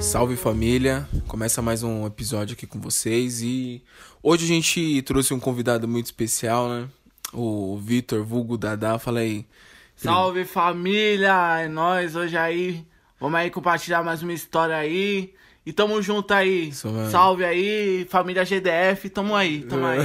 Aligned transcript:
Salve 0.00 0.34
família, 0.34 1.06
começa 1.28 1.60
mais 1.60 1.82
um 1.82 2.06
episódio 2.06 2.54
aqui 2.54 2.66
com 2.66 2.80
vocês 2.80 3.42
e 3.42 3.82
hoje 4.22 4.44
a 4.44 4.48
gente 4.48 5.02
trouxe 5.02 5.34
um 5.34 5.38
convidado 5.38 5.86
muito 5.86 6.06
especial, 6.06 6.68
né? 6.70 6.88
O 7.34 7.76
Vitor 7.76 8.24
Vulgo 8.24 8.56
Dadá, 8.56 8.98
fala 8.98 9.20
aí. 9.20 9.46
Salve 9.94 10.46
família, 10.46 11.60
é 11.60 11.68
nóis 11.68 12.16
hoje 12.16 12.36
aí. 12.36 12.84
Vamos 13.20 13.38
aí 13.38 13.50
compartilhar 13.50 14.02
mais 14.02 14.22
uma 14.22 14.32
história 14.32 14.74
aí. 14.74 15.34
E 15.64 15.72
tamo 15.72 16.00
junto 16.00 16.32
aí. 16.32 16.70
Isso. 16.70 16.88
Salve 17.10 17.44
aí, 17.44 18.06
família 18.08 18.44
GDF, 18.44 19.10
tamo 19.10 19.34
aí, 19.36 19.60
tamo 19.62 19.84
aí. 19.86 20.00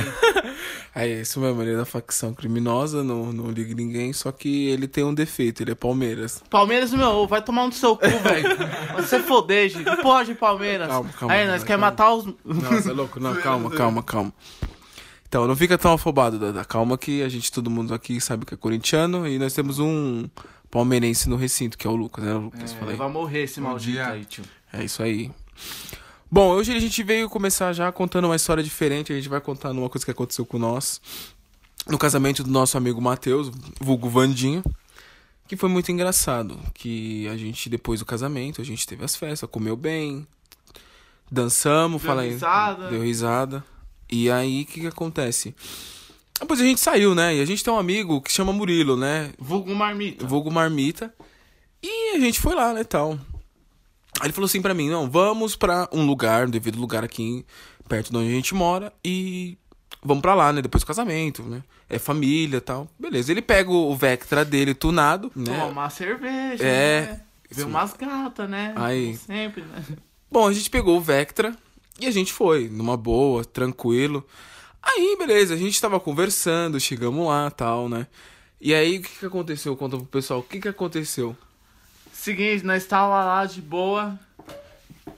É 0.93 1.07
isso 1.21 1.39
mesmo, 1.39 1.61
ele 1.61 1.73
é 1.73 1.77
da 1.77 1.85
facção 1.85 2.33
criminosa, 2.33 3.03
não, 3.03 3.31
não 3.31 3.49
liga 3.49 3.73
ninguém, 3.73 4.13
só 4.13 4.31
que 4.31 4.67
ele 4.67 4.87
tem 4.87 5.03
um 5.03 5.13
defeito, 5.13 5.63
ele 5.63 5.71
é 5.71 5.75
Palmeiras. 5.75 6.41
Palmeiras, 6.49 6.93
meu, 6.93 7.25
vai 7.27 7.41
tomar 7.41 7.63
um 7.65 7.69
do 7.69 7.75
seu 7.75 7.97
cu, 7.97 8.07
velho. 8.07 8.57
Você 8.95 9.19
foder, 9.19 9.69
gente. 9.69 10.01
Pode, 10.01 10.35
Palmeiras. 10.35 10.87
Calma, 10.87 11.09
calma, 11.09 11.33
aí, 11.33 11.47
nós 11.47 11.63
quer 11.63 11.77
calma. 11.77 11.87
matar 11.87 12.13
os. 12.13 12.25
Nossa, 12.43 12.89
é 12.89 12.93
louco, 12.93 13.19
não, 13.19 13.35
calma, 13.35 13.69
calma, 13.71 14.03
calma. 14.03 14.33
Então, 15.27 15.47
não 15.47 15.55
fica 15.55 15.77
tão 15.77 15.91
afobado, 15.93 16.39
Dada. 16.39 16.63
Calma 16.63 16.97
que 16.97 17.21
a 17.23 17.27
gente, 17.27 17.51
todo 17.51 17.69
mundo 17.69 17.93
aqui 17.93 18.21
sabe 18.21 18.45
que 18.45 18.53
é 18.53 18.57
corintiano 18.57 19.27
e 19.27 19.37
nós 19.37 19.53
temos 19.53 19.79
um 19.79 20.29
palmeirense 20.71 21.27
no 21.27 21.35
recinto, 21.35 21.77
que 21.77 21.85
é 21.85 21.89
o 21.89 21.95
Lucas, 21.95 22.23
né, 22.23 22.33
Lucas? 22.33 22.75
Aí. 22.87 22.95
vai 22.95 23.09
morrer 23.09 23.43
esse 23.43 23.59
maldito 23.59 23.91
dia. 23.91 24.07
aí, 24.07 24.23
tio. 24.23 24.43
É 24.71 24.83
isso 24.83 25.01
aí. 25.03 25.31
Bom, 26.31 26.49
hoje 26.49 26.75
a 26.75 26.79
gente 26.79 27.01
veio 27.03 27.29
começar 27.29 27.71
já 27.73 27.91
contando 27.91 28.25
uma 28.25 28.35
história 28.35 28.63
diferente. 28.63 29.13
A 29.13 29.15
gente 29.15 29.29
vai 29.29 29.39
contar 29.39 29.71
uma 29.71 29.89
coisa 29.89 30.03
que 30.03 30.11
aconteceu 30.11 30.45
com 30.45 30.57
nós 30.57 30.99
no 31.87 31.97
casamento 31.97 32.43
do 32.43 32.49
nosso 32.49 32.77
amigo 32.77 32.99
Matheus, 33.01 33.51
vulgo 33.79 34.09
Vandinho, 34.09 34.63
que 35.47 35.55
foi 35.55 35.69
muito 35.69 35.91
engraçado. 35.91 36.59
Que 36.73 37.27
a 37.27 37.37
gente, 37.37 37.69
depois 37.69 37.99
do 37.99 38.05
casamento, 38.05 38.61
a 38.61 38.65
gente 38.65 38.87
teve 38.87 39.05
as 39.05 39.15
festas, 39.15 39.49
comeu 39.49 39.75
bem, 39.75 40.27
dançamos, 41.31 42.01
Deu 42.01 42.07
fala 42.09 42.21
aí. 42.23 42.31
risada. 42.31 42.89
Deu 42.89 43.03
risada. 43.03 43.63
E 44.11 44.29
aí, 44.29 44.63
o 44.63 44.65
que 44.65 44.81
que 44.81 44.87
acontece? 44.87 45.55
Depois 46.39 46.59
a 46.59 46.63
gente 46.63 46.81
saiu, 46.81 47.15
né? 47.15 47.35
E 47.35 47.41
a 47.41 47.45
gente 47.45 47.63
tem 47.63 47.73
um 47.73 47.79
amigo 47.79 48.19
que 48.21 48.31
chama 48.31 48.51
Murilo, 48.51 48.97
né? 48.97 49.31
Vulgo 49.39 49.73
marmita. 49.73 50.25
vulgo 50.25 50.51
marmita. 50.51 51.13
E 51.81 52.15
a 52.15 52.19
gente 52.19 52.39
foi 52.39 52.55
lá, 52.55 52.73
né, 52.73 52.83
tal. 52.83 53.17
Aí 54.19 54.27
ele 54.27 54.33
falou 54.33 54.45
assim 54.45 54.61
pra 54.61 54.73
mim, 54.73 54.89
não, 54.89 55.09
vamos 55.09 55.55
pra 55.55 55.89
um 55.91 56.05
lugar, 56.05 56.47
um 56.47 56.49
devido 56.49 56.79
lugar 56.79 57.03
aqui 57.03 57.45
perto 57.87 58.11
de 58.11 58.17
onde 58.17 58.29
a 58.29 58.31
gente 58.31 58.55
mora 58.55 58.91
e 59.03 59.57
vamos 60.03 60.21
pra 60.21 60.33
lá, 60.33 60.53
né, 60.53 60.61
depois 60.61 60.83
do 60.83 60.87
casamento, 60.87 61.43
né? 61.43 61.63
É 61.89 61.99
família, 61.99 62.61
tal. 62.61 62.87
Beleza. 62.97 63.31
Ele 63.31 63.41
pega 63.41 63.69
o 63.69 63.95
Vectra 63.95 64.43
dele 64.43 64.73
tunado, 64.73 65.31
né? 65.35 65.45
Tomar 65.45 65.65
uma 65.67 65.89
cerveja. 65.89 66.63
É. 66.63 67.01
Né? 67.55 67.63
Umas 67.63 67.93
gatas, 67.93 68.49
né? 68.49 68.73
Aí. 68.75 69.15
Sempre, 69.17 69.61
né? 69.61 69.83
Bom, 70.31 70.47
a 70.47 70.53
gente 70.53 70.69
pegou 70.69 70.97
o 70.97 71.01
Vectra 71.01 71.55
e 71.99 72.07
a 72.07 72.11
gente 72.11 72.33
foi, 72.33 72.67
numa 72.67 72.97
boa, 72.97 73.45
tranquilo. 73.45 74.25
Aí, 74.81 75.15
beleza, 75.17 75.53
a 75.53 75.57
gente 75.57 75.79
tava 75.79 75.99
conversando, 75.99 76.79
chegamos 76.79 77.27
lá, 77.27 77.49
tal, 77.51 77.87
né? 77.87 78.07
E 78.59 78.73
aí, 78.73 78.97
o 78.97 79.01
que 79.01 79.19
que 79.19 79.25
aconteceu? 79.25 79.75
Conta 79.75 79.97
pro 79.97 80.05
pessoal, 80.05 80.39
o 80.39 80.43
que 80.43 80.59
que 80.59 80.67
aconteceu? 80.67 81.35
Seguinte, 82.25 82.65
nós 82.65 82.83
tava 82.87 83.23
lá 83.23 83.45
de 83.45 83.61
boa. 83.61 84.19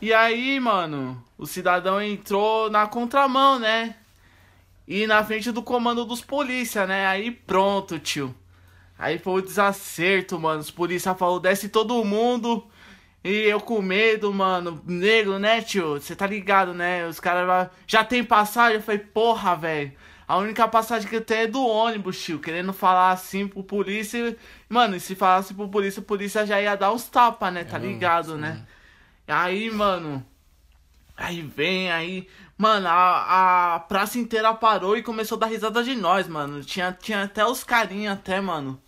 E 0.01 0.13
aí, 0.13 0.59
mano, 0.59 1.23
o 1.37 1.45
cidadão 1.45 2.01
entrou 2.01 2.69
na 2.69 2.85
contramão, 2.85 3.57
né? 3.57 3.95
E 4.85 5.07
na 5.07 5.23
frente 5.23 5.49
do 5.53 5.63
comando 5.63 6.03
dos 6.03 6.19
polícia, 6.19 6.85
né? 6.85 7.07
Aí 7.07 7.31
pronto, 7.31 7.97
tio. 7.97 8.35
Aí 8.99 9.17
foi 9.19 9.39
o 9.39 9.41
desacerto, 9.41 10.37
mano. 10.37 10.59
Os 10.59 10.69
polícia 10.69 11.15
falou, 11.15 11.39
desce 11.39 11.69
todo 11.69 12.03
mundo. 12.03 12.67
E 13.23 13.31
eu 13.43 13.61
com 13.61 13.81
medo, 13.81 14.33
mano. 14.33 14.83
Negro, 14.85 15.39
né, 15.39 15.61
tio? 15.61 15.93
Você 15.93 16.13
tá 16.13 16.27
ligado, 16.27 16.73
né? 16.73 17.07
Os 17.07 17.21
caras 17.21 17.69
já 17.87 18.03
tem 18.03 18.21
passagem. 18.21 18.79
Eu 18.79 18.83
falei, 18.83 18.99
porra, 18.99 19.55
velho. 19.55 19.93
A 20.27 20.37
única 20.37 20.67
passagem 20.67 21.07
que 21.07 21.15
eu 21.15 21.21
tenho 21.21 21.43
é 21.43 21.47
do 21.47 21.65
ônibus, 21.65 22.21
tio. 22.21 22.39
Querendo 22.39 22.73
falar 22.73 23.11
assim 23.11 23.47
pro 23.47 23.63
polícia. 23.63 24.35
Mano, 24.67 24.95
e 24.95 24.99
se 24.99 25.15
falasse 25.15 25.53
pro 25.53 25.69
polícia, 25.69 26.01
a 26.01 26.03
polícia 26.03 26.45
já 26.45 26.61
ia 26.61 26.75
dar 26.75 26.91
uns 26.91 27.05
tapas, 27.05 27.53
né? 27.53 27.63
Tá 27.63 27.77
ligado, 27.77 28.37
né? 28.37 28.65
Aí, 29.25 29.71
mano. 29.71 30.25
Aí 31.15 31.41
vem, 31.41 31.91
aí. 31.91 32.27
Mano, 32.57 32.87
a, 32.87 33.75
a 33.75 33.79
praça 33.79 34.19
inteira 34.19 34.53
parou 34.53 34.97
e 34.97 35.03
começou 35.03 35.37
a 35.37 35.39
dar 35.39 35.47
risada 35.47 35.81
de 35.83 35.95
nós, 35.95 36.27
mano. 36.27 36.61
Tinha, 36.61 36.91
tinha 36.91 37.23
até 37.23 37.45
os 37.45 37.63
carinha, 37.63 38.11
até, 38.11 38.41
mano. 38.41 38.79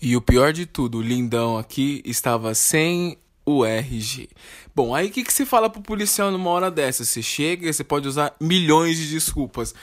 E 0.00 0.16
o 0.16 0.20
pior 0.20 0.52
de 0.52 0.64
tudo, 0.64 0.98
o 0.98 1.02
lindão 1.02 1.58
aqui 1.58 2.02
estava 2.04 2.54
sem 2.54 3.18
o 3.44 3.64
RG. 3.64 4.28
Bom, 4.74 4.94
aí 4.94 5.06
o 5.06 5.10
que, 5.10 5.24
que 5.24 5.32
se 5.32 5.46
fala 5.46 5.70
pro 5.70 5.80
policial 5.80 6.30
numa 6.30 6.50
hora 6.50 6.70
dessa? 6.70 7.04
Você 7.04 7.22
chega 7.22 7.68
e 7.68 7.72
você 7.72 7.84
pode 7.84 8.06
usar 8.06 8.34
milhões 8.40 8.96
de 8.98 9.08
desculpas. 9.08 9.74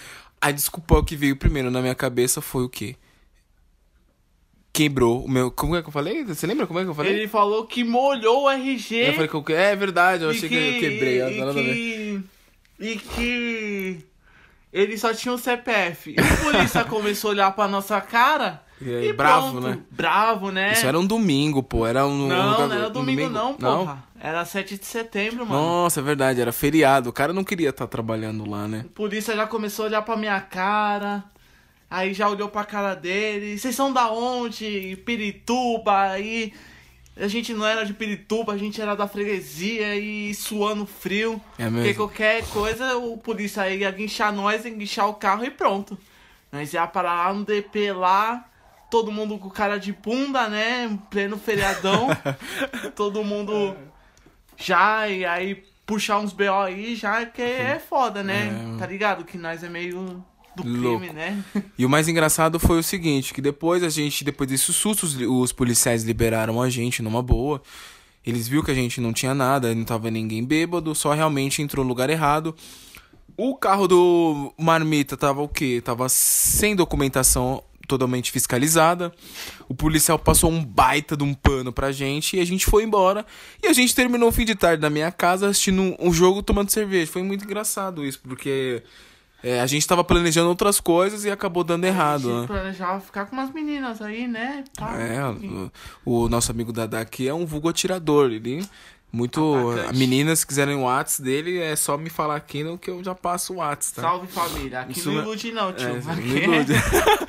A 0.43 0.51
desculpa 0.51 1.01
que 1.05 1.15
veio 1.15 1.37
primeiro 1.37 1.71
na 1.71 1.79
minha 1.79 1.95
cabeça 1.95 2.41
foi 2.41 2.65
o 2.65 2.69
quê? 2.69 2.97
Quebrou 4.73 5.23
o 5.23 5.29
meu. 5.29 5.49
Como 5.49 5.73
é 5.73 5.81
que 5.81 5.87
eu 5.87 5.91
falei? 5.93 6.25
Você 6.25 6.45
lembra 6.45 6.67
como 6.67 6.79
é 6.79 6.83
que 6.83 6.89
eu 6.89 6.93
falei? 6.93 7.13
Ele 7.13 7.29
falou 7.29 7.65
que 7.65 7.81
molhou 7.81 8.43
o 8.43 8.49
RG. 8.49 8.93
Eu 8.93 9.13
falei 9.13 9.29
que 9.29 9.35
eu... 9.35 9.45
É 9.55 9.73
verdade, 9.73 10.25
eu 10.25 10.31
achei 10.31 10.49
que, 10.49 10.55
eu 10.55 10.79
quebrei. 10.81 11.21
e, 11.21 11.39
nada 11.39 11.51
a 11.51 11.53
que, 11.53 12.23
e 12.77 12.95
que 12.97 14.05
ele 14.73 14.97
só 14.97 15.13
tinha 15.13 15.33
o 15.33 15.37
CPF. 15.37 16.13
E 16.17 16.19
o 16.19 16.37
polícia 16.43 16.83
começou 16.91 17.29
a 17.29 17.33
olhar 17.33 17.51
pra 17.55 17.69
nossa 17.69 18.01
cara. 18.01 18.62
E 18.89 18.95
aí, 18.95 19.13
bravo, 19.13 19.51
pronto. 19.51 19.67
né? 19.67 19.79
Bravo, 19.91 20.51
né? 20.51 20.73
Isso 20.73 20.85
era 20.85 20.99
um 20.99 21.05
domingo, 21.05 21.61
pô. 21.63 21.85
Era 21.85 22.05
um. 22.05 22.27
Não, 22.27 22.63
um- 22.63 22.67
não 22.67 22.75
era 22.75 22.87
um 22.87 22.91
domingo, 22.91 23.29
não, 23.29 23.55
Não? 23.59 23.79
porra. 23.85 24.03
Era 24.19 24.45
7 24.45 24.77
de 24.77 24.85
setembro, 24.85 25.45
mano. 25.45 25.61
Nossa, 25.61 25.99
é 25.99 26.03
verdade, 26.03 26.39
era 26.39 26.51
feriado. 26.53 27.09
O 27.09 27.13
cara 27.13 27.33
não 27.33 27.43
queria 27.43 27.69
estar 27.69 27.87
trabalhando 27.87 28.49
lá, 28.49 28.67
né? 28.67 28.83
O 28.85 28.89
polícia 28.89 29.35
já 29.35 29.45
começou 29.45 29.83
a 29.85 29.87
olhar 29.89 30.01
pra 30.01 30.15
minha 30.15 30.39
cara. 30.39 31.23
Aí 31.89 32.13
já 32.13 32.27
olhou 32.29 32.47
pra 32.49 32.63
cara 32.63 32.95
dele. 32.95 33.57
Vocês 33.57 33.75
são 33.75 33.91
da 33.93 34.09
onde? 34.11 34.97
Pirituba. 35.05 35.99
Aí 36.11 36.53
a 37.17 37.27
gente 37.27 37.53
não 37.53 37.67
era 37.67 37.85
de 37.85 37.93
Pirituba, 37.93 38.53
a 38.53 38.57
gente 38.57 38.81
era 38.81 38.95
da 38.95 39.07
freguesia 39.07 39.95
e 39.95 40.33
suando 40.33 40.85
frio. 40.87 41.39
É 41.59 41.65
Porque 41.65 41.69
mesmo. 41.79 41.95
qualquer 41.95 42.43
coisa 42.47 42.97
o 42.97 43.17
polícia 43.17 43.69
ia 43.69 43.91
guinchar 43.91 44.33
nós, 44.33 44.65
enguinchar 44.65 45.07
o 45.07 45.13
carro 45.13 45.45
e 45.45 45.51
pronto. 45.51 45.95
Nós 46.51 46.73
ia 46.73 46.87
parar 46.87 47.27
lá 47.27 47.33
no 47.33 47.43
DP 47.45 47.91
lá. 47.91 48.45
Todo 48.93 49.11
mundo 49.11 49.39
com 49.39 49.49
cara 49.49 49.79
de 49.79 49.91
bunda, 49.91 50.47
né? 50.47 50.85
Em 50.85 50.95
pleno 50.95 51.35
feriadão. 51.35 52.09
todo 52.95 53.23
mundo 53.23 53.75
já, 54.55 55.09
e 55.09 55.25
aí 55.25 55.63
puxar 55.83 56.19
uns 56.19 56.31
BO 56.31 56.43
aí 56.63 56.95
já, 56.95 57.25
que 57.25 57.41
é 57.41 57.79
foda, 57.79 58.21
né? 58.21 58.51
É. 58.75 58.77
Tá 58.77 58.85
ligado? 58.85 59.25
Que 59.25 59.35
nós 59.35 59.63
é 59.63 59.67
meio 59.67 60.23
do 60.55 60.61
crime, 60.61 60.79
Louco. 60.79 61.11
né? 61.11 61.43
E 61.75 61.83
o 61.83 61.89
mais 61.89 62.07
engraçado 62.07 62.59
foi 62.59 62.77
o 62.77 62.83
seguinte, 62.83 63.33
que 63.33 63.41
depois 63.41 63.81
a 63.81 63.89
gente, 63.89 64.23
depois 64.23 64.47
desse 64.47 64.71
susto, 64.71 65.07
os, 65.07 65.15
os 65.15 65.51
policiais 65.51 66.03
liberaram 66.03 66.61
a 66.61 66.69
gente 66.69 67.01
numa 67.01 67.23
boa. 67.23 67.63
Eles 68.23 68.47
viram 68.47 68.63
que 68.63 68.69
a 68.69 68.75
gente 68.75 69.01
não 69.01 69.11
tinha 69.11 69.33
nada, 69.33 69.73
não 69.73 69.85
tava 69.85 70.11
ninguém 70.11 70.45
bêbado, 70.45 70.93
só 70.93 71.13
realmente 71.13 71.63
entrou 71.63 71.83
no 71.83 71.89
lugar 71.89 72.11
errado. 72.11 72.55
O 73.35 73.55
carro 73.55 73.87
do 73.87 74.53
Marmita 74.55 75.17
tava 75.17 75.41
o 75.41 75.47
quê? 75.47 75.81
Tava 75.83 76.07
sem 76.09 76.75
documentação 76.75 77.63
totalmente 77.93 78.31
fiscalizada. 78.31 79.11
O 79.69 79.75
policial 79.75 80.17
passou 80.17 80.51
um 80.51 80.63
baita 80.63 81.15
de 81.15 81.23
um 81.23 81.33
pano 81.33 81.71
pra 81.71 81.91
gente 81.91 82.37
e 82.37 82.39
a 82.39 82.45
gente 82.45 82.65
foi 82.65 82.83
embora. 82.83 83.25
E 83.61 83.67
a 83.67 83.73
gente 83.73 83.93
terminou 83.93 84.29
o 84.29 84.31
fim 84.31 84.45
de 84.45 84.55
tarde 84.55 84.81
na 84.81 84.89
minha 84.89 85.11
casa 85.11 85.47
assistindo 85.47 85.95
um, 85.99 86.11
jogo 86.11 86.41
tomando 86.41 86.69
cerveja. 86.69 87.11
Foi 87.11 87.23
muito 87.23 87.45
engraçado 87.45 88.05
isso, 88.05 88.19
porque 88.21 88.81
é, 89.43 89.61
a 89.61 89.67
gente 89.67 89.87
tava 89.87 90.03
planejando 90.03 90.49
outras 90.49 90.79
coisas 90.79 91.23
e 91.23 91.31
acabou 91.31 91.63
dando 91.63 91.85
a 91.85 91.87
errado, 91.87 92.23
gente 92.23 92.41
né? 92.41 92.47
planejava 92.47 92.99
ficar 92.99 93.25
com 93.25 93.35
umas 93.35 93.53
meninas 93.53 94.01
aí, 94.01 94.27
né? 94.27 94.63
Pá. 94.77 94.97
É, 94.97 95.23
o, 96.05 96.23
o 96.23 96.29
nosso 96.29 96.51
amigo 96.51 96.73
Dada 96.73 96.99
aqui 96.99 97.27
é 97.27 97.33
um 97.33 97.45
vulgo 97.45 97.69
atirador. 97.69 98.31
Ele 98.31 98.65
muito. 99.13 99.55
Atacante. 99.71 99.97
Meninas 99.99 100.39
se 100.39 100.47
quiserem 100.47 100.75
o 100.75 100.81
Whats 100.83 101.19
dele, 101.19 101.59
é 101.59 101.75
só 101.75 101.97
me 101.97 102.09
falar 102.09 102.35
aqui 102.35 102.63
no 102.63 102.77
que 102.77 102.89
eu 102.89 103.03
já 103.03 103.13
passo 103.13 103.53
o 103.53 103.57
Whats, 103.57 103.91
tá? 103.91 104.01
Salve 104.01 104.27
família. 104.27 104.81
Aqui 104.81 104.97
Isso 104.99 105.11
não 105.11 105.19
é- 105.19 105.23
ilude 105.23 105.51
não, 105.51 105.71
tio. 105.71 105.87
É, 105.87 105.97
aqui, 105.99 106.47
não 106.47 106.53
ilude. 106.55 106.73
É, 106.73 106.79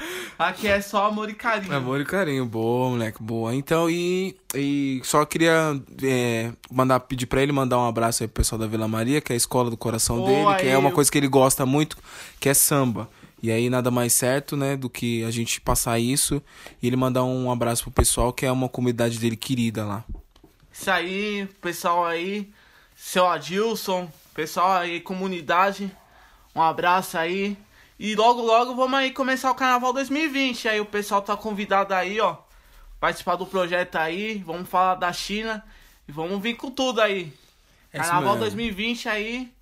aqui 0.38 0.66
é 0.66 0.80
só 0.80 1.06
amor 1.06 1.28
e 1.28 1.34
carinho. 1.34 1.76
Amor 1.76 2.00
e 2.00 2.04
carinho, 2.04 2.46
boa, 2.46 2.88
moleque, 2.90 3.22
boa. 3.22 3.54
Então, 3.54 3.88
e, 3.90 4.34
e 4.54 5.00
só 5.04 5.24
queria 5.26 5.78
é, 6.02 6.50
mandar, 6.72 7.00
pedir 7.00 7.26
pra 7.26 7.42
ele 7.42 7.52
mandar 7.52 7.78
um 7.78 7.86
abraço 7.86 8.22
aí 8.22 8.28
pro 8.28 8.42
pessoal 8.42 8.58
da 8.58 8.66
Vila 8.66 8.88
Maria, 8.88 9.20
que 9.20 9.32
é 9.32 9.34
a 9.34 9.36
escola 9.36 9.68
do 9.68 9.76
coração 9.76 10.16
Boa, 10.16 10.52
dele, 10.54 10.62
que 10.62 10.68
é 10.74 10.78
uma 10.78 10.88
eu- 10.88 10.94
coisa 10.94 11.10
que 11.12 11.18
ele 11.18 11.28
gosta 11.28 11.66
muito, 11.66 11.98
que 12.40 12.48
é 12.48 12.54
samba. 12.54 13.08
E 13.42 13.50
aí 13.50 13.68
nada 13.68 13.90
mais 13.90 14.14
certo, 14.14 14.56
né, 14.56 14.74
do 14.74 14.88
que 14.88 15.22
a 15.22 15.30
gente 15.30 15.60
passar 15.60 15.98
isso 15.98 16.40
e 16.82 16.86
ele 16.86 16.96
mandar 16.96 17.24
um 17.24 17.50
abraço 17.52 17.82
pro 17.82 17.92
pessoal, 17.92 18.32
que 18.32 18.46
é 18.46 18.50
uma 18.50 18.70
comunidade 18.70 19.18
dele 19.18 19.36
querida 19.36 19.84
lá. 19.84 20.02
Isso 20.74 20.90
aí, 20.90 21.46
pessoal 21.60 22.04
aí. 22.04 22.52
Seu 22.96 23.28
Adilson, 23.28 24.10
pessoal 24.34 24.72
aí, 24.72 25.00
comunidade. 25.00 25.88
Um 26.52 26.60
abraço 26.60 27.16
aí. 27.16 27.56
E 27.96 28.16
logo, 28.16 28.42
logo 28.42 28.74
vamos 28.74 28.98
aí 28.98 29.12
começar 29.12 29.52
o 29.52 29.54
Carnaval 29.54 29.92
2020. 29.92 30.68
Aí 30.68 30.80
o 30.80 30.84
pessoal 30.84 31.22
tá 31.22 31.36
convidado 31.36 31.94
aí, 31.94 32.20
ó. 32.20 32.38
Participar 32.98 33.36
do 33.36 33.46
projeto 33.46 33.94
aí. 33.94 34.42
Vamos 34.44 34.68
falar 34.68 34.96
da 34.96 35.12
China. 35.12 35.64
E 36.08 36.12
vamos 36.12 36.42
vir 36.42 36.56
com 36.56 36.72
tudo 36.72 37.00
aí. 37.00 37.32
É 37.92 37.98
Carnaval 37.98 38.32
mesmo. 38.34 38.40
2020 38.40 39.08
aí, 39.08 39.54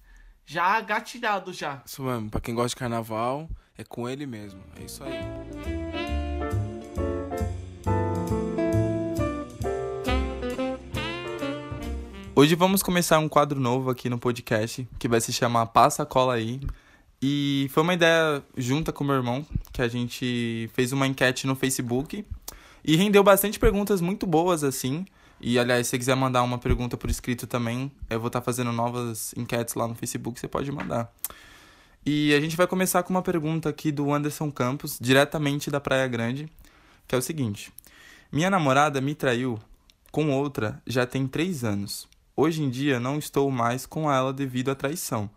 já 0.46 0.80
gatilhado 0.80 1.52
já. 1.52 1.82
Isso 1.84 2.02
mesmo, 2.02 2.30
pra 2.30 2.40
quem 2.40 2.54
gosta 2.54 2.70
de 2.70 2.76
carnaval, 2.76 3.50
é 3.76 3.84
com 3.84 4.08
ele 4.08 4.24
mesmo. 4.24 4.62
É 4.80 4.84
isso 4.84 5.04
aí. 5.04 5.91
Hoje 12.34 12.54
vamos 12.54 12.82
começar 12.82 13.18
um 13.18 13.28
quadro 13.28 13.60
novo 13.60 13.90
aqui 13.90 14.08
no 14.08 14.18
podcast 14.18 14.88
que 14.98 15.06
vai 15.06 15.20
se 15.20 15.30
chamar 15.30 15.66
Passa 15.66 16.02
a 16.02 16.06
Cola 16.06 16.32
aí. 16.32 16.60
E 17.20 17.68
foi 17.70 17.82
uma 17.82 17.92
ideia 17.92 18.42
junta 18.56 18.90
com 18.90 19.04
meu 19.04 19.16
irmão 19.16 19.44
que 19.70 19.82
a 19.82 19.86
gente 19.86 20.70
fez 20.72 20.92
uma 20.92 21.06
enquete 21.06 21.46
no 21.46 21.54
Facebook 21.54 22.24
e 22.82 22.96
rendeu 22.96 23.22
bastante 23.22 23.58
perguntas 23.58 24.00
muito 24.00 24.26
boas 24.26 24.64
assim. 24.64 25.04
E 25.42 25.58
aliás, 25.58 25.86
se 25.86 25.90
você 25.90 25.98
quiser 25.98 26.14
mandar 26.14 26.42
uma 26.42 26.56
pergunta 26.56 26.96
por 26.96 27.10
escrito 27.10 27.46
também, 27.46 27.92
eu 28.08 28.18
vou 28.18 28.28
estar 28.28 28.40
fazendo 28.40 28.72
novas 28.72 29.34
enquetes 29.36 29.74
lá 29.74 29.86
no 29.86 29.94
Facebook, 29.94 30.40
você 30.40 30.48
pode 30.48 30.72
mandar. 30.72 31.12
E 32.04 32.32
a 32.32 32.40
gente 32.40 32.56
vai 32.56 32.66
começar 32.66 33.02
com 33.02 33.10
uma 33.10 33.22
pergunta 33.22 33.68
aqui 33.68 33.92
do 33.92 34.10
Anderson 34.10 34.50
Campos, 34.50 34.96
diretamente 34.98 35.70
da 35.70 35.80
Praia 35.80 36.08
Grande, 36.08 36.48
que 37.06 37.14
é 37.14 37.18
o 37.18 37.22
seguinte: 37.22 37.70
Minha 38.32 38.48
namorada 38.48 39.02
me 39.02 39.14
traiu 39.14 39.60
com 40.10 40.30
outra 40.30 40.80
já 40.86 41.04
tem 41.04 41.26
três 41.26 41.62
anos. 41.62 42.10
Hoje 42.36 42.62
em 42.62 42.70
dia 42.70 42.98
não 42.98 43.18
estou 43.18 43.50
mais 43.50 43.86
com 43.86 44.10
ela 44.10 44.32
devido 44.32 44.70
à 44.70 44.74
traição. 44.74 45.30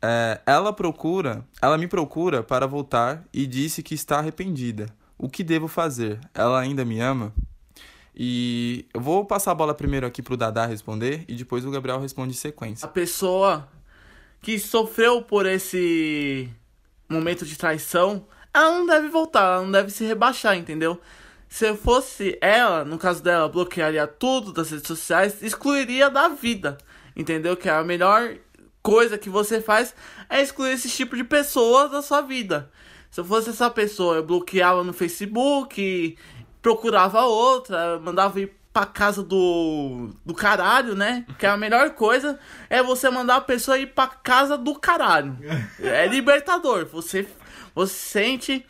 É, 0.00 0.40
ela 0.46 0.72
procura, 0.72 1.46
ela 1.60 1.78
me 1.78 1.86
procura 1.86 2.42
para 2.42 2.66
voltar 2.66 3.24
e 3.32 3.46
disse 3.46 3.82
que 3.82 3.94
está 3.94 4.18
arrependida. 4.18 4.86
O 5.16 5.28
que 5.28 5.44
devo 5.44 5.68
fazer? 5.68 6.18
Ela 6.34 6.60
ainda 6.60 6.84
me 6.84 6.98
ama? 6.98 7.32
E 8.14 8.86
eu 8.92 9.00
vou 9.00 9.24
passar 9.24 9.52
a 9.52 9.54
bola 9.54 9.74
primeiro 9.74 10.06
aqui 10.06 10.20
pro 10.20 10.36
Dadá 10.36 10.66
responder 10.66 11.24
e 11.28 11.34
depois 11.34 11.64
o 11.64 11.70
Gabriel 11.70 12.00
responde 12.00 12.32
em 12.32 12.36
A 12.36 12.38
sequência. 12.38 12.88
pessoa 12.88 13.68
que 14.40 14.58
sofreu 14.58 15.22
por 15.22 15.46
esse 15.46 16.50
momento 17.08 17.46
de 17.46 17.56
traição, 17.56 18.26
ela 18.52 18.70
não 18.78 18.86
deve 18.86 19.08
voltar, 19.08 19.54
ela 19.54 19.62
não 19.62 19.70
deve 19.70 19.90
se 19.90 20.04
rebaixar, 20.04 20.56
entendeu? 20.56 21.00
Se 21.52 21.66
eu 21.66 21.76
fosse 21.76 22.38
ela, 22.40 22.82
no 22.82 22.96
caso 22.96 23.22
dela, 23.22 23.46
bloquearia 23.46 24.06
tudo 24.06 24.54
das 24.54 24.70
redes 24.70 24.86
sociais, 24.86 25.42
excluiria 25.42 26.08
da 26.08 26.26
vida, 26.26 26.78
entendeu? 27.14 27.54
Que 27.58 27.68
a 27.68 27.84
melhor 27.84 28.36
coisa 28.82 29.18
que 29.18 29.28
você 29.28 29.60
faz 29.60 29.94
é 30.30 30.40
excluir 30.40 30.72
esse 30.72 30.88
tipo 30.88 31.14
de 31.14 31.22
pessoas 31.22 31.90
da 31.90 32.00
sua 32.00 32.22
vida. 32.22 32.70
Se 33.10 33.20
eu 33.20 33.24
fosse 33.26 33.50
essa 33.50 33.68
pessoa, 33.68 34.16
eu 34.16 34.22
bloqueava 34.24 34.82
no 34.82 34.94
Facebook, 34.94 36.16
procurava 36.62 37.20
outra, 37.20 37.98
mandava 37.98 38.40
ir 38.40 38.50
pra 38.72 38.86
casa 38.86 39.22
do, 39.22 40.08
do 40.24 40.32
caralho, 40.32 40.94
né? 40.94 41.26
Que 41.38 41.44
a 41.44 41.54
melhor 41.54 41.90
coisa 41.90 42.40
é 42.70 42.82
você 42.82 43.10
mandar 43.10 43.36
a 43.36 43.40
pessoa 43.42 43.76
ir 43.76 43.88
pra 43.88 44.06
casa 44.06 44.56
do 44.56 44.74
caralho. 44.74 45.36
É 45.78 46.06
libertador. 46.08 46.86
Você, 46.86 47.28
você 47.74 47.92
sente. 47.92 48.66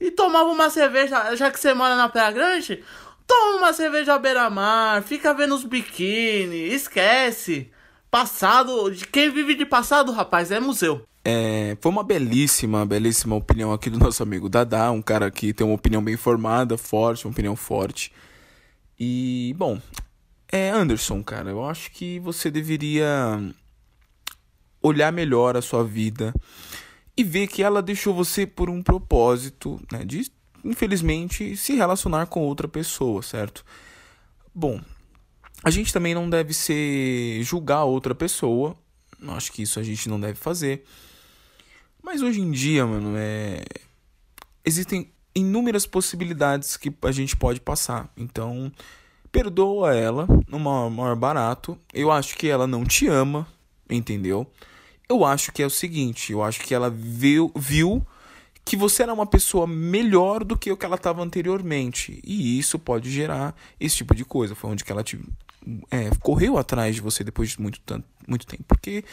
E 0.00 0.10
tomava 0.10 0.48
uma 0.48 0.70
cerveja, 0.70 1.36
já 1.36 1.50
que 1.50 1.60
você 1.60 1.74
mora 1.74 1.94
na 1.94 2.08
Praia 2.08 2.32
Grande, 2.32 2.82
toma 3.26 3.58
uma 3.58 3.72
cerveja 3.72 4.14
à 4.14 4.18
beira-mar, 4.18 5.02
fica 5.02 5.34
vendo 5.34 5.54
os 5.54 5.64
biquíni, 5.64 6.72
esquece. 6.72 7.70
Passado, 8.10 8.90
de 8.90 9.06
quem 9.06 9.30
vive 9.30 9.54
de 9.54 9.64
passado, 9.66 10.10
rapaz, 10.10 10.50
é 10.50 10.58
museu. 10.58 11.04
É, 11.24 11.76
foi 11.80 11.92
uma 11.92 12.02
belíssima, 12.02 12.84
belíssima 12.86 13.36
opinião 13.36 13.72
aqui 13.72 13.90
do 13.90 13.98
nosso 13.98 14.22
amigo 14.22 14.48
Dadá, 14.48 14.90
um 14.90 15.02
cara 15.02 15.30
que 15.30 15.52
tem 15.52 15.66
uma 15.66 15.76
opinião 15.76 16.02
bem 16.02 16.16
formada, 16.16 16.78
forte, 16.78 17.26
uma 17.26 17.32
opinião 17.32 17.54
forte. 17.54 18.10
E, 18.98 19.54
bom, 19.56 19.80
é 20.50 20.70
Anderson, 20.70 21.22
cara, 21.22 21.50
eu 21.50 21.64
acho 21.64 21.90
que 21.92 22.18
você 22.18 22.50
deveria 22.50 23.38
olhar 24.82 25.12
melhor 25.12 25.56
a 25.56 25.62
sua 25.62 25.84
vida 25.84 26.34
e 27.20 27.24
ver 27.24 27.48
que 27.48 27.62
ela 27.62 27.82
deixou 27.82 28.14
você 28.14 28.46
por 28.46 28.70
um 28.70 28.82
propósito, 28.82 29.78
né, 29.92 30.04
de 30.04 30.30
infelizmente 30.64 31.56
se 31.56 31.74
relacionar 31.74 32.26
com 32.26 32.40
outra 32.40 32.66
pessoa, 32.66 33.22
certo? 33.22 33.64
Bom, 34.54 34.80
a 35.62 35.70
gente 35.70 35.92
também 35.92 36.14
não 36.14 36.28
deve 36.28 36.54
ser 36.54 37.42
julgar 37.42 37.84
outra 37.84 38.14
pessoa. 38.14 38.76
Acho 39.28 39.52
que 39.52 39.62
isso 39.62 39.78
a 39.78 39.82
gente 39.82 40.08
não 40.08 40.18
deve 40.18 40.34
fazer. 40.34 40.84
Mas 42.02 42.22
hoje 42.22 42.40
em 42.40 42.50
dia, 42.50 42.86
mano, 42.86 43.14
é 43.16 43.62
existem 44.64 45.12
inúmeras 45.34 45.86
possibilidades 45.86 46.76
que 46.76 46.92
a 47.02 47.12
gente 47.12 47.36
pode 47.36 47.60
passar. 47.60 48.10
Então, 48.16 48.72
perdoa 49.30 49.94
ela 49.94 50.26
no 50.48 50.58
maior, 50.58 50.90
maior 50.90 51.16
barato. 51.16 51.78
Eu 51.92 52.10
acho 52.10 52.36
que 52.36 52.48
ela 52.48 52.66
não 52.66 52.84
te 52.84 53.06
ama, 53.06 53.46
entendeu? 53.88 54.50
Eu 55.10 55.24
acho 55.24 55.50
que 55.50 55.60
é 55.60 55.66
o 55.66 55.70
seguinte, 55.70 56.30
eu 56.30 56.40
acho 56.40 56.60
que 56.60 56.72
ela 56.72 56.88
viu, 56.88 57.50
viu 57.56 58.06
que 58.64 58.76
você 58.76 59.02
era 59.02 59.12
uma 59.12 59.26
pessoa 59.26 59.66
melhor 59.66 60.44
do 60.44 60.56
que 60.56 60.70
o 60.70 60.76
que 60.76 60.86
ela 60.86 60.94
estava 60.94 61.20
anteriormente. 61.20 62.20
E 62.24 62.56
isso 62.56 62.78
pode 62.78 63.10
gerar 63.10 63.52
esse 63.80 63.96
tipo 63.96 64.14
de 64.14 64.24
coisa. 64.24 64.54
Foi 64.54 64.70
onde 64.70 64.84
que 64.84 64.92
ela 64.92 65.02
te, 65.02 65.18
é, 65.90 66.10
correu 66.20 66.56
atrás 66.56 66.94
de 66.94 67.00
você 67.00 67.24
depois 67.24 67.50
de 67.50 67.60
muito, 67.60 67.80
tanto, 67.80 68.06
muito 68.24 68.46
tempo. 68.46 68.62
Porque 68.68 69.04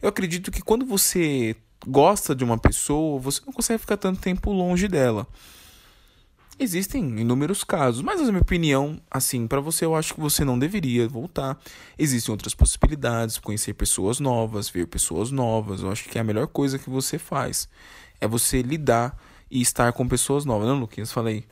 eu 0.00 0.08
acredito 0.08 0.52
que 0.52 0.62
quando 0.62 0.86
você 0.86 1.56
gosta 1.84 2.32
de 2.32 2.44
uma 2.44 2.56
pessoa, 2.56 3.18
você 3.18 3.40
não 3.44 3.52
consegue 3.52 3.80
ficar 3.80 3.96
tanto 3.96 4.20
tempo 4.20 4.52
longe 4.52 4.86
dela. 4.86 5.26
Existem 6.62 7.18
inúmeros 7.18 7.64
casos, 7.64 8.02
mas 8.02 8.20
na 8.20 8.26
minha 8.26 8.42
opinião, 8.42 9.00
assim, 9.10 9.46
para 9.46 9.60
você 9.60 9.86
eu 9.86 9.96
acho 9.96 10.12
que 10.12 10.20
você 10.20 10.44
não 10.44 10.58
deveria 10.58 11.08
voltar. 11.08 11.58
Existem 11.98 12.30
outras 12.30 12.54
possibilidades, 12.54 13.38
conhecer 13.38 13.72
pessoas 13.72 14.20
novas, 14.20 14.68
ver 14.68 14.86
pessoas 14.86 15.30
novas. 15.30 15.80
Eu 15.80 15.90
acho 15.90 16.06
que 16.06 16.18
é 16.18 16.20
a 16.20 16.24
melhor 16.24 16.46
coisa 16.48 16.78
que 16.78 16.90
você 16.90 17.18
faz 17.18 17.66
é 18.20 18.28
você 18.28 18.60
lidar 18.60 19.16
e 19.50 19.60
estar 19.60 19.92
com 19.94 20.06
pessoas 20.06 20.44
novas, 20.44 20.68
não, 20.68 20.78
Luquinhas? 20.78 21.10
Falei. 21.10 21.46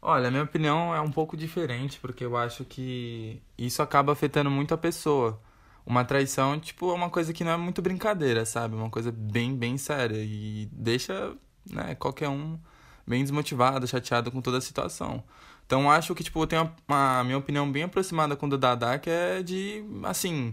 Olha, 0.00 0.28
a 0.28 0.30
minha 0.30 0.42
opinião 0.42 0.94
é 0.94 1.00
um 1.00 1.10
pouco 1.10 1.36
diferente, 1.36 1.98
porque 2.00 2.24
eu 2.24 2.36
acho 2.36 2.64
que 2.64 3.42
isso 3.56 3.82
acaba 3.82 4.12
afetando 4.12 4.50
muito 4.50 4.72
a 4.72 4.78
pessoa. 4.78 5.38
Uma 5.86 6.04
traição, 6.04 6.58
tipo, 6.58 6.90
é 6.90 6.94
uma 6.94 7.10
coisa 7.10 7.32
que 7.32 7.44
não 7.44 7.52
é 7.52 7.56
muito 7.56 7.82
brincadeira, 7.82 8.46
sabe? 8.46 8.74
Uma 8.74 8.88
coisa 8.88 9.12
bem, 9.12 9.54
bem 9.54 9.76
séria. 9.76 10.16
E 10.18 10.66
deixa, 10.72 11.36
né, 11.70 11.94
qualquer 11.94 12.28
um 12.30 12.58
bem 13.06 13.22
desmotivado, 13.22 13.86
chateado 13.86 14.30
com 14.30 14.40
toda 14.40 14.58
a 14.58 14.60
situação. 14.60 15.22
Então 15.66 15.90
acho 15.90 16.14
que, 16.14 16.22
tipo, 16.22 16.40
eu 16.42 16.46
tenho 16.46 16.62
uma, 16.62 17.18
uma 17.18 17.24
minha 17.24 17.38
opinião 17.38 17.70
bem 17.70 17.84
aproximada 17.84 18.36
com 18.36 18.46
o 18.46 18.50
do 18.50 18.58
Dadá, 18.58 18.98
que 18.98 19.08
é 19.08 19.42
de, 19.42 19.82
assim, 20.02 20.52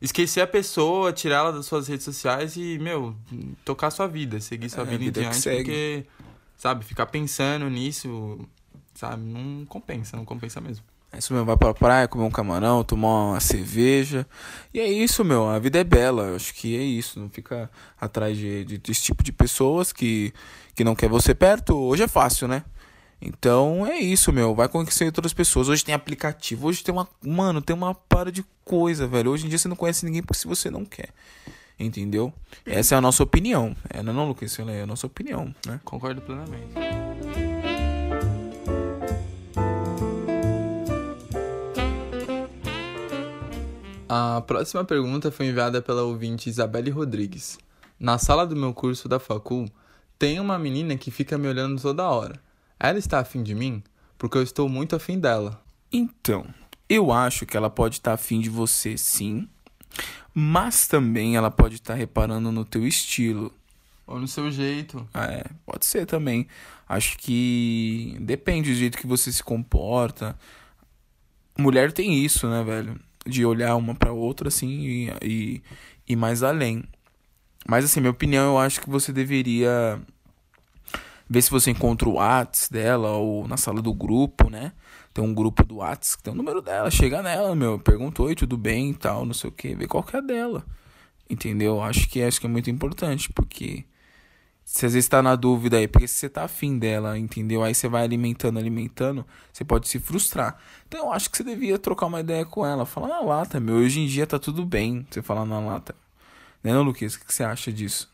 esquecer 0.00 0.40
a 0.40 0.46
pessoa, 0.46 1.12
tirá-la 1.12 1.50
das 1.50 1.66
suas 1.66 1.88
redes 1.88 2.04
sociais 2.04 2.56
e, 2.56 2.78
meu, 2.78 3.16
tocar 3.64 3.90
sua 3.90 4.06
vida, 4.06 4.40
seguir 4.40 4.70
sua 4.70 4.84
É, 4.84 4.86
vida 4.86 5.02
em 5.02 5.06
vida 5.06 5.20
que 5.20 5.30
diante, 5.30 5.48
porque, 5.50 6.06
sabe, 6.56 6.84
ficar 6.84 7.06
pensando 7.06 7.68
nisso, 7.68 8.38
sabe, 8.94 9.22
não 9.22 9.64
compensa, 9.66 10.16
não 10.16 10.24
compensa 10.24 10.60
mesmo. 10.60 10.84
É 11.12 11.18
isso 11.18 11.32
mesmo, 11.32 11.44
vai 11.44 11.56
pra 11.58 11.74
praia, 11.74 12.08
comer 12.08 12.24
um 12.24 12.30
camarão, 12.30 12.82
tomar 12.82 13.32
uma 13.32 13.40
cerveja. 13.40 14.26
E 14.72 14.80
é 14.80 14.90
isso, 14.90 15.22
meu. 15.22 15.46
A 15.46 15.58
vida 15.58 15.78
é 15.78 15.84
bela. 15.84 16.28
Eu 16.28 16.36
acho 16.36 16.54
que 16.54 16.74
é 16.74 16.82
isso. 16.82 17.20
Não 17.20 17.28
fica 17.28 17.70
atrás 18.00 18.36
de, 18.36 18.64
de, 18.64 18.78
desse 18.78 19.02
tipo 19.02 19.22
de 19.22 19.30
pessoas 19.30 19.92
que, 19.92 20.32
que 20.74 20.82
não 20.82 20.94
quer 20.94 21.10
você 21.10 21.34
perto. 21.34 21.76
Hoje 21.76 22.02
é 22.02 22.08
fácil, 22.08 22.48
né? 22.48 22.64
Então 23.20 23.86
é 23.86 23.98
isso, 23.98 24.32
meu. 24.32 24.54
Vai 24.54 24.68
conhecer 24.68 25.04
outras 25.04 25.34
pessoas. 25.34 25.68
Hoje 25.68 25.84
tem 25.84 25.94
aplicativo. 25.94 26.66
Hoje 26.66 26.82
tem 26.82 26.94
uma. 26.94 27.06
Mano, 27.22 27.60
tem 27.60 27.76
uma 27.76 27.94
para 27.94 28.32
de 28.32 28.42
coisa, 28.64 29.06
velho. 29.06 29.32
Hoje 29.32 29.44
em 29.44 29.48
dia 29.50 29.58
você 29.58 29.68
não 29.68 29.76
conhece 29.76 30.06
ninguém 30.06 30.22
porque 30.22 30.38
se 30.38 30.46
você 30.46 30.70
não 30.70 30.84
quer. 30.84 31.10
Entendeu? 31.78 32.32
Essa 32.64 32.94
é 32.94 32.98
a 32.98 33.00
nossa 33.00 33.22
opinião. 33.22 33.76
É, 33.90 34.02
não, 34.02 34.12
não, 34.12 34.28
Lucas, 34.28 34.58
é 34.58 34.82
a 34.82 34.86
nossa 34.86 35.06
opinião, 35.06 35.54
né? 35.66 35.78
Concordo 35.84 36.22
plenamente. 36.22 36.72
A 44.14 44.42
próxima 44.42 44.84
pergunta 44.84 45.30
foi 45.30 45.46
enviada 45.46 45.80
pela 45.80 46.02
ouvinte 46.02 46.50
Isabelle 46.50 46.90
Rodrigues. 46.90 47.58
Na 47.98 48.18
sala 48.18 48.46
do 48.46 48.54
meu 48.54 48.74
curso 48.74 49.08
da 49.08 49.18
facul, 49.18 49.66
tem 50.18 50.38
uma 50.38 50.58
menina 50.58 50.98
que 50.98 51.10
fica 51.10 51.38
me 51.38 51.48
olhando 51.48 51.80
toda 51.80 52.10
hora. 52.10 52.38
Ela 52.78 52.98
está 52.98 53.20
afim 53.20 53.42
de 53.42 53.54
mim? 53.54 53.82
Porque 54.18 54.36
eu 54.36 54.42
estou 54.42 54.68
muito 54.68 54.94
afim 54.94 55.18
dela. 55.18 55.62
Então, 55.90 56.44
eu 56.90 57.10
acho 57.10 57.46
que 57.46 57.56
ela 57.56 57.70
pode 57.70 57.94
estar 57.94 58.12
afim 58.12 58.38
de 58.38 58.50
você, 58.50 58.98
sim. 58.98 59.48
Mas 60.34 60.86
também 60.86 61.36
ela 61.36 61.50
pode 61.50 61.76
estar 61.76 61.94
reparando 61.94 62.52
no 62.52 62.66
teu 62.66 62.86
estilo. 62.86 63.50
Ou 64.06 64.20
no 64.20 64.28
seu 64.28 64.50
jeito. 64.50 65.08
É, 65.14 65.42
pode 65.64 65.86
ser 65.86 66.04
também. 66.04 66.46
Acho 66.86 67.16
que 67.16 68.18
depende 68.20 68.70
do 68.70 68.76
jeito 68.76 68.98
que 68.98 69.06
você 69.06 69.32
se 69.32 69.42
comporta. 69.42 70.38
Mulher 71.58 71.92
tem 71.92 72.22
isso, 72.22 72.46
né, 72.46 72.62
velho? 72.62 73.00
De 73.26 73.44
olhar 73.44 73.76
uma 73.76 73.94
pra 73.94 74.12
outra 74.12 74.48
assim 74.48 74.68
e, 74.68 75.12
e, 75.22 75.62
e 76.08 76.16
mais 76.16 76.42
além. 76.42 76.84
Mas 77.66 77.84
assim, 77.84 78.00
minha 78.00 78.10
opinião, 78.10 78.52
eu 78.52 78.58
acho 78.58 78.80
que 78.80 78.90
você 78.90 79.12
deveria 79.12 80.00
Vê 81.32 81.40
se 81.40 81.50
você 81.50 81.70
encontra 81.70 82.06
o 82.06 82.16
Whats 82.16 82.68
dela 82.68 83.12
ou 83.12 83.48
na 83.48 83.56
sala 83.56 83.80
do 83.80 83.94
grupo, 83.94 84.50
né? 84.50 84.72
Tem 85.14 85.24
um 85.24 85.32
grupo 85.32 85.64
do 85.64 85.76
Whats 85.76 86.14
que 86.14 86.22
tem 86.22 86.30
o 86.30 86.36
número 86.36 86.60
dela. 86.60 86.90
Chega 86.90 87.22
nela, 87.22 87.54
meu. 87.54 87.78
Pergunta, 87.78 88.22
oi, 88.22 88.34
tudo 88.34 88.58
bem 88.58 88.90
e 88.90 88.94
tal, 88.94 89.24
não 89.24 89.32
sei 89.32 89.48
o 89.48 89.52
que. 89.52 89.74
Vê 89.74 89.86
qual 89.86 90.02
que 90.02 90.14
é 90.14 90.18
a 90.18 90.22
dela. 90.22 90.62
Entendeu? 91.30 91.80
Acho 91.82 92.06
que 92.06 92.22
acho 92.22 92.38
que 92.38 92.46
é 92.46 92.50
muito 92.50 92.68
importante, 92.68 93.32
porque 93.32 93.82
se 94.64 94.86
às 94.86 94.94
vezes 94.94 95.08
tá 95.08 95.22
na 95.22 95.36
dúvida 95.36 95.76
aí, 95.76 95.88
porque 95.88 96.08
se 96.08 96.14
você 96.14 96.28
tá 96.28 96.44
afim 96.44 96.78
dela, 96.78 97.18
entendeu? 97.18 97.62
Aí 97.62 97.74
você 97.74 97.88
vai 97.88 98.02
alimentando, 98.02 98.58
alimentando, 98.58 99.26
você 99.52 99.64
pode 99.64 99.88
se 99.88 99.98
frustrar. 99.98 100.58
Então 100.88 101.06
eu 101.06 101.12
acho 101.12 101.30
que 101.30 101.36
você 101.36 101.44
devia 101.44 101.78
trocar 101.78 102.06
uma 102.06 102.20
ideia 102.20 102.44
com 102.44 102.64
ela. 102.64 102.86
Falar 102.86 103.08
na 103.08 103.20
lata, 103.20 103.60
meu. 103.60 103.76
Hoje 103.76 104.00
em 104.00 104.06
dia 104.06 104.26
tá 104.26 104.38
tudo 104.38 104.64
bem 104.64 105.06
você 105.10 105.20
falar 105.20 105.44
na 105.44 105.60
lata. 105.60 105.94
Né, 106.62 106.72
não, 106.72 106.82
Luquinhas? 106.82 107.14
O 107.14 107.20
que 107.20 107.32
você 107.32 107.42
acha 107.42 107.72
disso? 107.72 108.10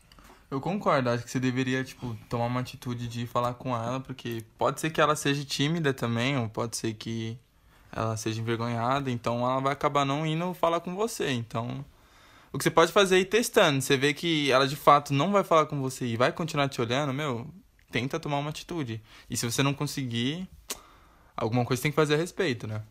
Eu 0.49 0.59
concordo, 0.59 1.11
acho 1.11 1.23
que 1.23 1.29
você 1.29 1.39
deveria, 1.39 1.83
tipo, 1.83 2.17
tomar 2.27 2.47
uma 2.47 2.61
atitude 2.61 3.07
de 3.07 3.27
falar 3.27 3.53
com 3.53 3.75
ela, 3.75 3.99
porque 3.99 4.43
pode 4.57 4.81
ser 4.81 4.89
que 4.89 4.99
ela 4.99 5.15
seja 5.15 5.45
tímida 5.45 5.93
também, 5.93 6.37
ou 6.39 6.49
pode 6.49 6.75
ser 6.75 6.95
que 6.95 7.37
ela 7.91 8.17
seja 8.17 8.41
envergonhada, 8.41 9.11
então 9.11 9.41
ela 9.41 9.59
vai 9.59 9.73
acabar 9.73 10.03
não 10.05 10.25
indo 10.25 10.51
falar 10.55 10.79
com 10.79 10.95
você. 10.95 11.29
Então, 11.31 11.85
o 12.51 12.57
que 12.57 12.63
você 12.63 12.71
pode 12.71 12.91
fazer 12.91 13.17
é 13.17 13.19
ir 13.19 13.25
testando. 13.25 13.81
Você 13.81 13.97
vê 13.97 14.13
que 14.13 14.51
ela 14.51 14.67
de 14.67 14.75
fato 14.75 15.13
não 15.13 15.31
vai 15.31 15.43
falar 15.43 15.65
com 15.65 15.79
você 15.79 16.05
e 16.05 16.17
vai 16.17 16.31
continuar 16.31 16.67
te 16.67 16.81
olhando, 16.81 17.13
meu, 17.13 17.47
tenta 17.91 18.19
tomar 18.19 18.37
uma 18.37 18.49
atitude. 18.49 19.01
E 19.29 19.37
se 19.37 19.45
você 19.49 19.61
não 19.61 19.73
conseguir, 19.73 20.47
alguma 21.35 21.65
coisa 21.65 21.81
tem 21.81 21.91
que 21.91 21.95
fazer 21.95 22.15
a 22.15 22.17
respeito, 22.17 22.67
né? 22.67 22.81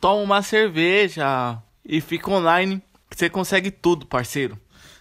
Toma 0.00 0.22
uma 0.22 0.42
cerveja 0.42 1.60
e 1.84 2.00
fica 2.00 2.30
online, 2.30 2.82
que 3.10 3.16
você 3.16 3.28
consegue 3.30 3.70
tudo, 3.70 4.06
parceiro. 4.06 4.58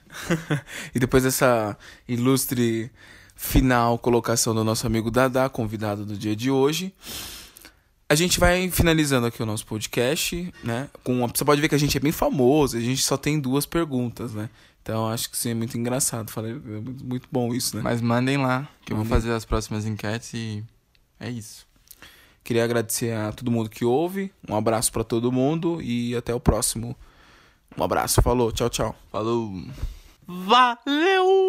e 0.94 1.00
depois 1.00 1.24
dessa 1.24 1.78
ilustre 2.08 2.92
final 3.36 4.00
colocação 4.00 4.56
do 4.56 4.64
nosso 4.64 4.88
amigo 4.88 5.12
Dada, 5.12 5.48
convidado 5.48 6.04
do 6.04 6.18
dia 6.18 6.36
de 6.36 6.50
hoje. 6.50 6.94
A 8.10 8.16
gente 8.16 8.40
vai 8.40 8.70
finalizando 8.70 9.28
aqui 9.28 9.44
o 9.44 9.46
nosso 9.46 9.66
podcast, 9.66 10.54
né? 10.64 10.90
Com 11.04 11.20
uma... 11.20 11.28
Você 11.28 11.44
pode 11.44 11.60
ver 11.60 11.68
que 11.68 11.76
a 11.76 11.80
gente 11.80 11.98
é 11.98 12.00
bem 12.00 12.12
famoso, 12.12 12.78
a 12.78 12.80
gente 12.80 13.02
só 13.02 13.18
tem 13.18 13.40
duas 13.40 13.66
perguntas, 13.66 14.34
né? 14.34 14.50
Então 14.82 15.10
acho 15.10 15.30
que 15.30 15.36
isso 15.36 15.50
é 15.50 15.54
muito 15.54 15.78
engraçado. 15.78 16.32
Falei, 16.32 16.54
é 16.54 17.04
muito 17.04 17.28
bom 17.30 17.54
isso, 17.54 17.76
né? 17.76 17.82
Mas 17.84 18.00
mandem 18.00 18.38
lá, 18.38 18.70
que 18.86 18.94
mandem. 18.94 18.98
eu 18.98 18.98
vou 18.98 19.06
fazer 19.06 19.34
as 19.34 19.44
próximas 19.44 19.86
enquetes 19.86 20.34
e 20.34 20.64
é 21.20 21.30
isso. 21.30 21.68
Queria 22.42 22.64
agradecer 22.64 23.14
a 23.14 23.34
todo 23.34 23.52
mundo 23.52 23.70
que 23.70 23.84
ouve. 23.84 24.32
Um 24.48 24.56
abraço 24.56 24.90
para 24.94 25.04
todo 25.04 25.30
mundo 25.30 25.82
e 25.82 26.16
até 26.16 26.34
o 26.34 26.40
próximo. 26.40 26.96
Um 27.78 27.84
abraço, 27.84 28.22
falou, 28.22 28.54
tchau, 28.54 28.70
tchau. 28.70 28.96
Falou. 29.12 29.52
Valeu! 30.26 31.47